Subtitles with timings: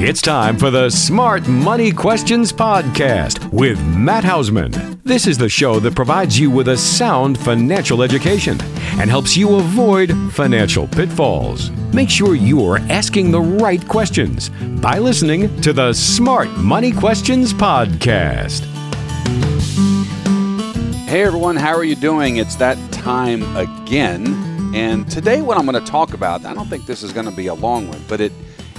[0.00, 5.02] It's time for the Smart Money Questions Podcast with Matt Hausman.
[5.02, 8.56] This is the show that provides you with a sound financial education
[9.00, 11.70] and helps you avoid financial pitfalls.
[11.92, 14.50] Make sure you are asking the right questions
[14.80, 18.60] by listening to the Smart Money Questions Podcast.
[21.08, 22.36] Hey everyone, how are you doing?
[22.36, 24.26] It's that time again.
[24.76, 27.34] And today, what I'm going to talk about, I don't think this is going to
[27.34, 28.30] be a long one, but it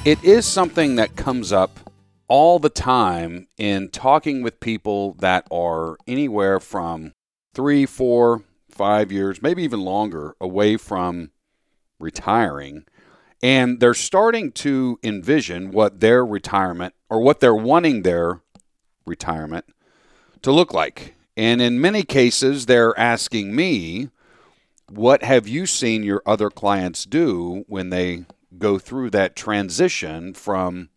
[0.05, 1.91] it is something that comes up
[2.29, 7.13] all the time in talking with people that are anywhere from
[7.53, 11.31] three, four, five years, maybe even longer away from
[11.99, 12.85] retiring.
[13.43, 18.41] And they're starting to envision what their retirement or what they're wanting their
[19.05, 19.65] retirement
[20.43, 21.15] to look like.
[21.35, 24.09] And in many cases, they're asking me,
[24.89, 28.25] what have you seen your other clients do when they
[28.57, 30.89] go through that transition from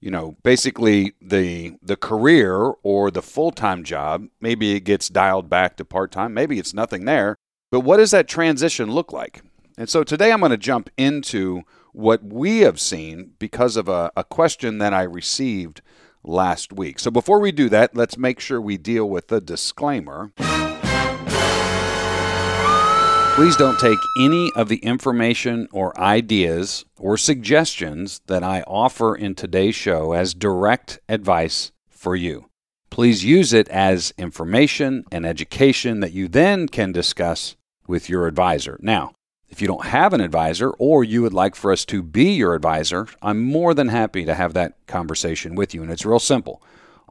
[0.00, 4.26] you know basically the the career or the full-time job.
[4.40, 6.34] Maybe it gets dialed back to part-time.
[6.34, 7.36] Maybe it's nothing there.
[7.70, 9.42] But what does that transition look like?
[9.78, 14.10] And so today i'm going to jump into what we have seen because of a,
[14.16, 15.82] a question that i received
[16.22, 16.98] last week.
[16.98, 20.32] So before we do that let's make sure we deal with the disclaimer
[23.36, 29.34] Please don't take any of the information or ideas or suggestions that I offer in
[29.34, 32.48] today's show as direct advice for you.
[32.88, 37.56] Please use it as information and education that you then can discuss
[37.86, 38.78] with your advisor.
[38.80, 39.12] Now,
[39.50, 42.54] if you don't have an advisor or you would like for us to be your
[42.54, 45.82] advisor, I'm more than happy to have that conversation with you.
[45.82, 46.62] And it's real simple.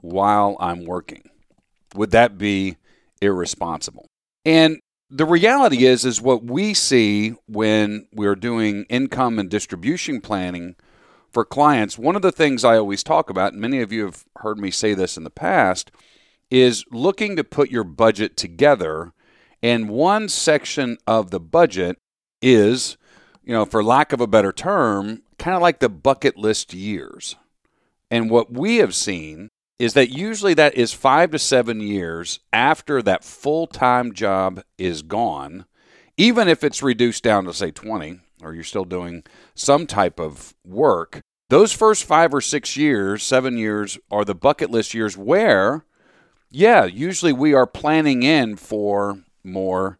[0.00, 1.30] while I'm working.
[1.94, 2.76] Would that be
[3.20, 4.06] irresponsible?
[4.44, 4.78] And
[5.14, 10.74] the reality is is what we see when we're doing income and distribution planning
[11.30, 14.24] for clients one of the things i always talk about and many of you have
[14.38, 15.90] heard me say this in the past
[16.52, 19.14] is looking to put your budget together.
[19.62, 21.96] And one section of the budget
[22.42, 22.98] is
[23.42, 27.36] you know for lack of a better term kind of like the bucket list years.
[28.10, 29.48] And what we have seen
[29.82, 35.02] is that usually that is five to seven years after that full time job is
[35.02, 35.64] gone,
[36.16, 39.24] even if it's reduced down to, say, 20, or you're still doing
[39.56, 41.20] some type of work.
[41.48, 45.84] Those first five or six years, seven years, are the bucket list years where,
[46.48, 49.98] yeah, usually we are planning in for more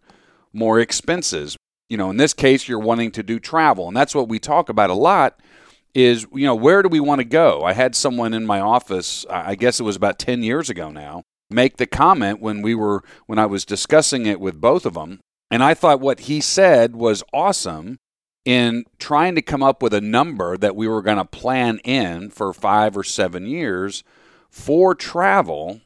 [0.52, 1.56] more expenses.
[1.88, 4.68] You know, in this case, you're wanting to do travel, and that's what we talk
[4.68, 5.40] about a lot
[5.94, 7.64] is you know where do we want to go?
[7.64, 11.22] I had someone in my office i guess it was about 10 years ago now
[11.50, 15.20] make the comment when we were when i was discussing it with both of them
[15.50, 17.98] and i thought what he said was awesome
[18.44, 22.30] in trying to come up with a number that we were going to plan in
[22.30, 24.02] for 5 or 7 years
[24.50, 25.80] for travel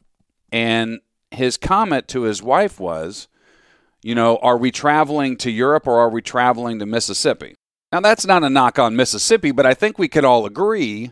[0.51, 0.99] and
[1.31, 3.27] his comment to his wife was
[4.01, 7.55] you know are we traveling to europe or are we traveling to mississippi
[7.91, 11.11] now, that's not a knock on Mississippi, but I think we can all agree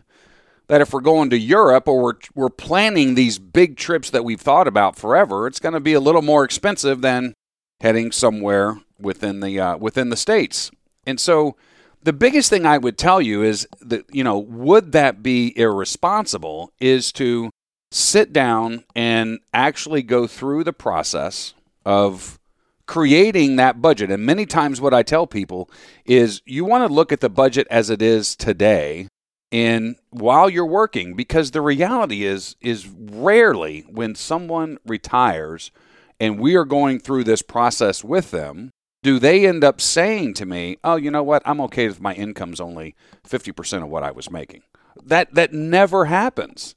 [0.68, 4.40] that if we're going to Europe or we're, we're planning these big trips that we've
[4.40, 7.34] thought about forever, it's going to be a little more expensive than
[7.80, 10.70] heading somewhere within the uh, within the states.
[11.06, 11.56] And so,
[12.02, 16.72] the biggest thing I would tell you is that you know, would that be irresponsible?
[16.80, 17.50] Is to
[17.90, 21.54] sit down and actually go through the process
[21.84, 22.38] of
[22.86, 24.10] creating that budget.
[24.10, 25.70] And many times, what I tell people
[26.04, 29.08] is you want to look at the budget as it is today
[29.52, 35.70] and while you're working because the reality is is rarely when someone retires
[36.18, 38.70] and we are going through this process with them
[39.02, 41.42] do they end up saying to me oh you know what?
[41.44, 42.94] I'm okay if my income's only
[43.26, 44.62] 50% of what i was making.
[45.04, 46.74] That that never happens.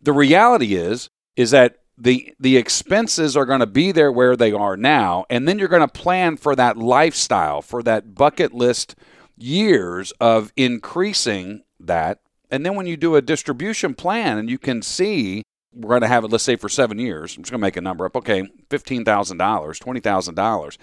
[0.00, 4.52] The reality is is that the the expenses are going to be there where they
[4.52, 8.96] are now and then you're going to plan for that lifestyle for that bucket list
[9.36, 12.20] years of increasing that.
[12.50, 15.42] And then when you do a distribution plan and you can see
[15.72, 17.76] we're going to have it let's say for 7 years I'm just going to make
[17.76, 20.76] a number up okay $15,000 $20,000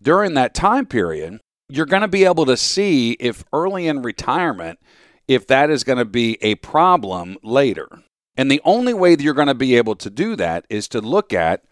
[0.00, 1.40] during that time period
[1.70, 4.78] you're going to be able to see if early in retirement
[5.26, 7.88] if that is going to be a problem later
[8.36, 11.00] and the only way that you're going to be able to do that is to
[11.00, 11.64] look at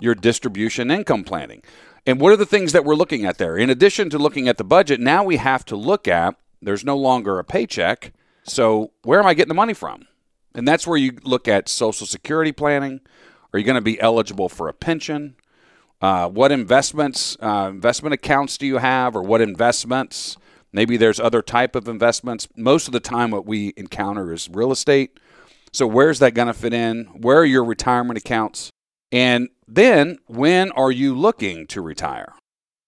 [0.00, 1.62] your distribution income planning.
[2.06, 3.56] And what are the things that we're looking at there?
[3.56, 6.96] In addition to looking at the budget, now we have to look at there's no
[6.96, 8.12] longer a paycheck.
[8.44, 10.06] So where am I getting the money from?
[10.54, 13.00] And that's where you look at Social Security planning.
[13.52, 15.36] Are you going to be eligible for a pension?
[16.00, 20.36] Uh, what investments, uh, investment accounts do you have, or what investments?
[20.72, 22.48] Maybe there's other type of investments.
[22.56, 25.18] Most of the time, what we encounter is real estate
[25.74, 27.06] so where's that going to fit in?
[27.06, 28.70] Where are your retirement accounts?
[29.10, 32.32] And then when are you looking to retire?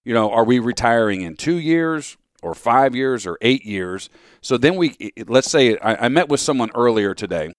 [0.05, 4.09] You know, are we retiring in two years or five years or eight years?
[4.41, 7.53] So then we, let's say, I, I met with someone earlier today,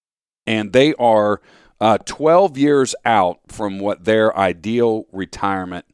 [0.45, 1.41] and they are
[1.81, 5.85] uh, 12 years out from what their ideal retirement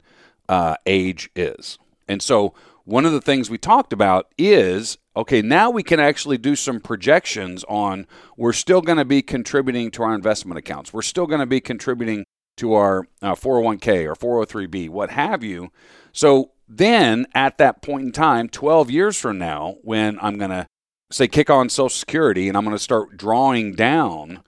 [0.48, 1.76] uh, age is.
[2.06, 2.54] And so
[2.84, 6.80] one of the things we talked about is okay, now we can actually do some
[6.80, 10.92] projections on we're still going to be contributing to our investment accounts.
[10.92, 12.24] We're still going to be contributing
[12.56, 15.70] to our uh, 401k or 403b, what have you.
[16.12, 20.66] So then at that point in time, 12 years from now, when I'm going to
[21.10, 24.42] say kick on Social Security and I'm going to start drawing down,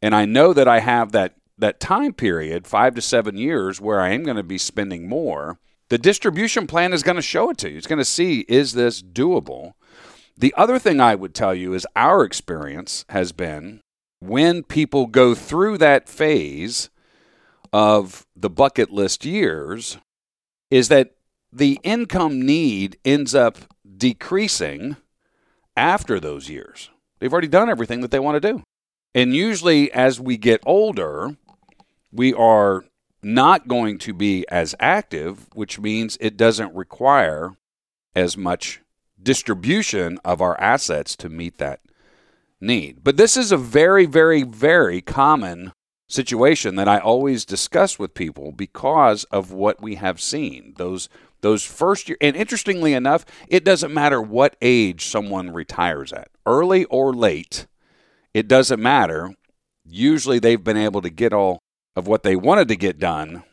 [0.00, 4.00] and I know that I have that that time period, five to seven years, where
[4.00, 5.58] I am going to be spending more.
[5.88, 7.76] The distribution plan is going to show it to you.
[7.76, 9.74] It's going to see is this doable
[10.36, 13.80] the other thing I would tell you is our experience has been
[14.20, 16.90] when people go through that phase
[17.72, 19.98] of the bucket list years,
[20.70, 21.14] is that
[21.52, 23.58] the income need ends up
[23.96, 24.96] decreasing
[25.76, 26.90] after those years.
[27.18, 28.62] They've already done everything that they want to do.
[29.14, 31.36] And usually, as we get older,
[32.10, 32.84] we are
[33.22, 37.56] not going to be as active, which means it doesn't require
[38.14, 38.80] as much
[39.22, 41.80] distribution of our assets to meet that
[42.60, 43.04] need.
[43.04, 45.72] But this is a very, very, very common
[46.08, 50.74] situation that I always discuss with people because of what we have seen.
[50.76, 51.08] Those
[51.40, 56.28] those first year and interestingly enough, it doesn't matter what age someone retires at.
[56.46, 57.66] Early or late,
[58.32, 59.34] it doesn't matter.
[59.84, 61.58] Usually they've been able to get all
[61.96, 63.44] of what they wanted to get done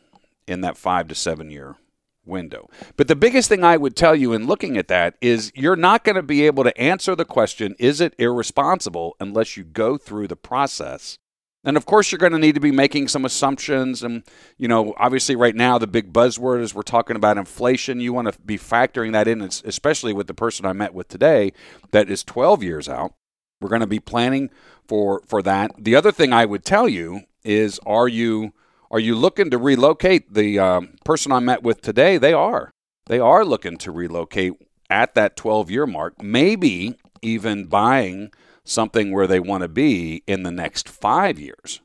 [0.46, 1.76] in that 5 to 7 year
[2.24, 2.68] window.
[2.96, 6.04] But the biggest thing I would tell you in looking at that is you're not
[6.04, 10.28] going to be able to answer the question, is it irresponsible, unless you go through
[10.28, 11.18] the process.
[11.62, 14.02] And of course, you're going to need to be making some assumptions.
[14.02, 14.22] And,
[14.56, 18.00] you know, obviously, right now, the big buzzword is we're talking about inflation.
[18.00, 21.52] You want to be factoring that in, especially with the person I met with today
[21.90, 23.12] that is 12 years out.
[23.60, 24.48] We're going to be planning
[24.88, 25.72] for, for that.
[25.76, 28.52] The other thing I would tell you is are you
[28.90, 30.34] are you looking to relocate?
[30.34, 32.72] The um, person I met with today, they are.
[33.06, 34.54] They are looking to relocate
[34.88, 38.32] at that 12 year mark, maybe even buying
[38.64, 41.80] something where they want to be in the next five years.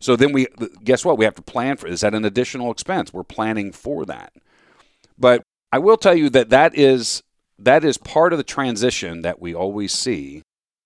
[0.00, 0.46] So then we
[0.82, 1.18] guess what?
[1.18, 3.12] We have to plan for is that an additional expense?
[3.12, 4.32] We're planning for that.
[5.18, 7.22] But I will tell you that that is
[7.58, 10.42] that is part of the transition that we always see.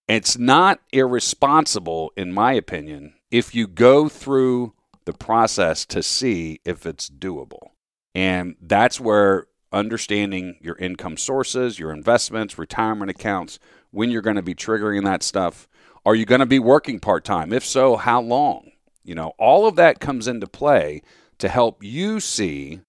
[0.08, 4.72] It's not irresponsible in my opinion if you go through
[5.06, 7.70] the process to see if it's doable.
[8.14, 13.58] And that's where understanding your income sources, your investments, retirement accounts,
[13.90, 15.68] when you're going to be triggering that stuff.
[16.06, 17.52] Are you going to be working part time?
[17.52, 18.70] If so, how long?
[19.02, 21.02] You know, all of that comes into play
[21.38, 22.82] to help you see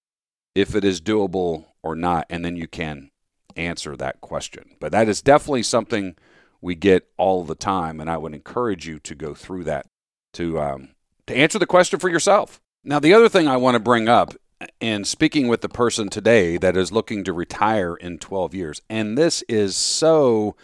[0.54, 3.10] if it is doable or not, and then you can
[3.56, 4.76] answer that question.
[4.78, 6.14] But that is definitely something
[6.60, 9.86] we get all the time, and I would encourage you to go through that
[10.36, 10.88] to um,
[11.26, 12.60] to answer the question for yourself.
[12.84, 14.34] Now, the other thing I want to bring up,
[14.80, 19.18] and speaking with the person today that is looking to retire in 12 years, and
[19.18, 20.54] this is so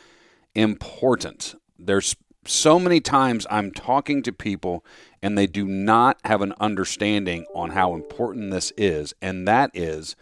[0.54, 1.54] important.
[1.78, 2.14] There's
[2.44, 4.84] so many times I'm talking to people
[5.22, 9.14] and they do not have an understanding on how important this is.
[9.22, 10.16] And that is,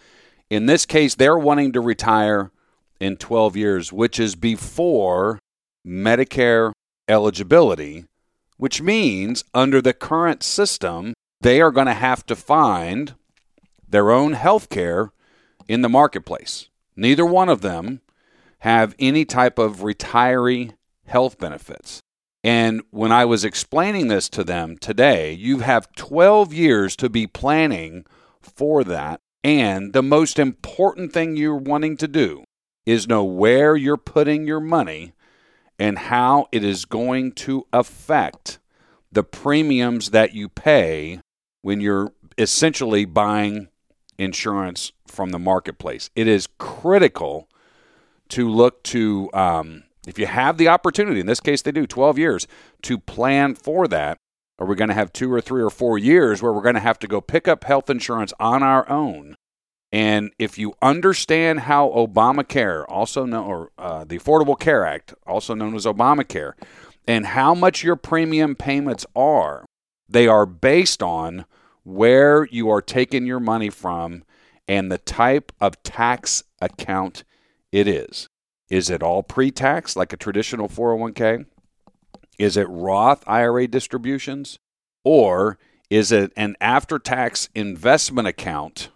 [0.50, 2.50] in this case, they're wanting to retire
[3.00, 5.38] in 12 years, which is before
[5.86, 6.72] Medicare
[7.08, 8.04] eligibility
[8.60, 13.14] which means under the current system, they are going to have to find
[13.88, 15.12] their own health care
[15.66, 16.68] in the marketplace.
[16.94, 18.02] Neither one of them
[18.58, 20.74] have any type of retiree
[21.06, 22.00] health benefits.
[22.44, 27.26] And when I was explaining this to them today, you have 12 years to be
[27.26, 28.04] planning
[28.42, 29.20] for that.
[29.42, 32.44] And the most important thing you're wanting to do
[32.84, 35.14] is know where you're putting your money
[35.80, 38.58] and how it is going to affect
[39.10, 41.20] the premiums that you pay
[41.62, 43.68] when you're essentially buying
[44.18, 46.10] insurance from the marketplace.
[46.14, 47.48] It is critical
[48.28, 52.18] to look to, um, if you have the opportunity, in this case they do, 12
[52.18, 52.46] years,
[52.82, 54.18] to plan for that.
[54.58, 56.80] Are we going to have two or three or four years where we're going to
[56.80, 59.34] have to go pick up health insurance on our own?
[59.92, 65.54] And if you understand how Obamacare, also known, or uh, the Affordable Care Act, also
[65.54, 66.52] known as Obamacare,
[67.08, 69.64] and how much your premium payments are,
[70.08, 71.44] they are based on
[71.82, 74.22] where you are taking your money from
[74.68, 77.24] and the type of tax account
[77.72, 78.28] it is.
[78.68, 81.46] Is it all pre tax, like a traditional 401k?
[82.38, 84.58] Is it Roth IRA distributions?
[85.02, 88.90] Or is it an after tax investment account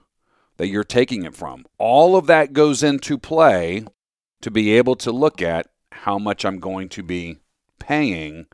[0.56, 1.64] that you're taking it from?
[1.78, 3.84] All of that goes into play
[4.40, 7.38] to be able to look at how much I'm going to be
[7.78, 8.46] paying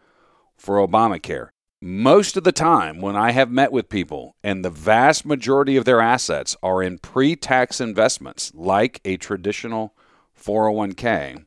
[0.57, 1.49] for Obamacare.
[1.83, 5.87] Most of the time, when I have met with people, and the vast majority of
[5.87, 9.95] their assets are in pre tax investments like a traditional
[10.39, 11.47] 401k,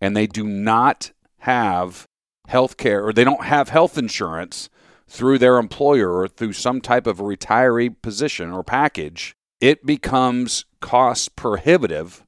[0.00, 2.08] and they do not have
[2.48, 4.68] health care or they don't have health insurance
[5.08, 10.64] through their employer or through some type of a retiree position or package, it becomes
[10.80, 12.24] cost prohibitive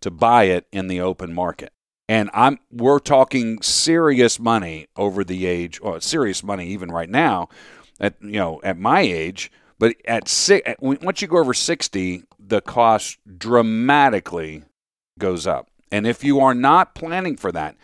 [0.00, 1.72] to buy it in the open market
[2.08, 7.48] and I'm we're talking serious money over the age, or serious money even right now,
[7.98, 9.50] at you know at my age.
[9.78, 14.62] But at six, once you go over sixty, the cost dramatically
[15.18, 15.68] goes up.
[15.90, 17.76] And if you are not planning for that,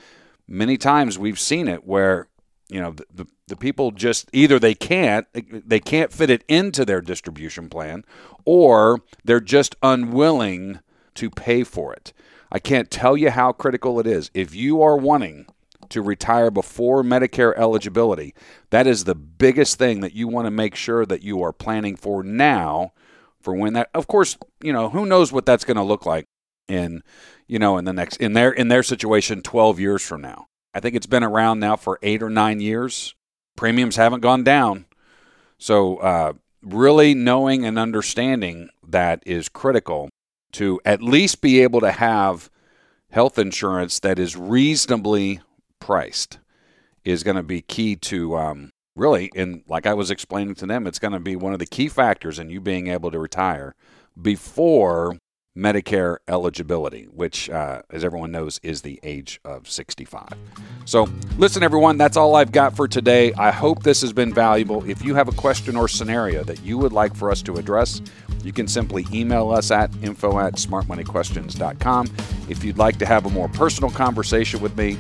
[0.49, 2.29] many times we've seen it where
[2.73, 6.85] you know the, the, the people just either they can't they can't fit it into
[6.85, 8.05] their distribution plan,
[8.45, 10.81] or they're just unwilling
[11.15, 12.13] to pay for it.
[12.51, 14.31] I can't tell you how critical it is.
[14.33, 15.47] If you are wanting
[15.91, 18.35] to retire before Medicare eligibility,
[18.71, 21.97] that is the biggest thing that you want to make sure that you are planning
[21.97, 22.93] for now
[23.39, 26.25] for when that of course, you know, who knows what that's going to look like
[26.69, 27.03] in
[27.47, 30.47] you know, in the next in their in their situation 12 years from now.
[30.75, 33.15] I think it's been around now for 8 or 9 years.
[33.57, 34.87] Premiums haven't gone down.
[35.59, 40.09] So, uh, really knowing and understanding that is critical
[40.53, 42.51] to at least be able to have
[43.11, 45.41] health insurance that is reasonably
[45.81, 46.39] priced
[47.05, 50.87] is going to be key to um, really, and like I was explaining to them,
[50.87, 53.75] it's going to be one of the key factors in you being able to retire
[54.21, 55.19] before
[55.57, 60.29] Medicare eligibility, which, uh, as everyone knows, is the age of 65.
[60.87, 63.35] So, listen, everyone, that's all I've got for today.
[63.35, 64.89] I hope this has been valuable.
[64.89, 68.01] If you have a question or scenario that you would like for us to address,
[68.43, 72.07] you can simply email us at info at smartmoneyquestions.com.
[72.49, 74.97] If you'd like to have a more personal conversation with me,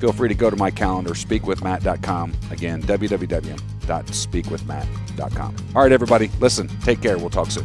[0.00, 2.34] feel free to go to my calendar, speakwithmatt.com.
[2.50, 5.56] Again, www.speakwithmatt.com.
[5.74, 7.16] All right, everybody, listen, take care.
[7.16, 7.64] We'll talk soon.